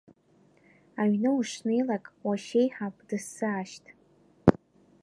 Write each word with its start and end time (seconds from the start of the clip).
Аҩны 1.01 1.29
ушнеилак, 1.39 2.05
уашьеиҳаб 2.25 2.95
дысзаашьҭ. 3.07 3.85